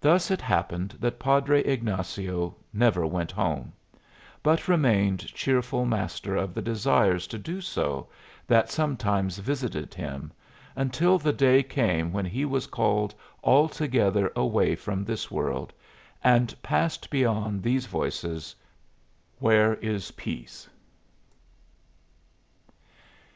Thus 0.00 0.32
it 0.32 0.40
happened 0.40 0.96
that 0.98 1.20
Padre 1.20 1.62
Ignazio 1.62 2.56
never 2.72 3.06
went 3.06 3.30
home, 3.30 3.72
but 4.42 4.66
remained 4.66 5.20
cheerful 5.28 5.84
master 5.84 6.34
of 6.34 6.52
the 6.54 6.60
desires 6.60 7.28
to 7.28 7.38
do 7.38 7.60
so 7.60 8.08
that 8.48 8.68
sometimes 8.68 9.38
visited 9.38 9.94
him, 9.94 10.32
until 10.74 11.18
the 11.20 11.32
day 11.32 11.62
came 11.62 12.12
when 12.12 12.24
he 12.26 12.44
was 12.44 12.66
called 12.66 13.14
altogether 13.44 14.32
away 14.34 14.74
from 14.74 15.04
this 15.04 15.30
world, 15.30 15.72
and 16.24 16.60
"passed 16.60 17.08
beyond 17.08 17.62
these 17.62 17.86
voices, 17.86 18.56
where 19.38 19.74
is 19.74 20.10
peace." 20.10 20.68